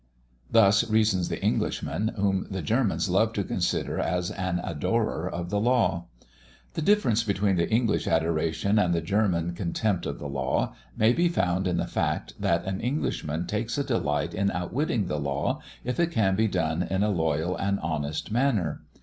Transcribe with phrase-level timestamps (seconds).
[0.49, 5.59] Thus reasons the Englishman, whom the Germans love to consider as an adorer of the
[5.59, 6.05] law.
[6.73, 11.29] The difference between the English adoration and the German contempt of the law, may be
[11.29, 15.99] found in the fact, that an Englishman takes a delight in outwitting the law, if
[15.99, 18.81] it can be done in a loyal and honest manner.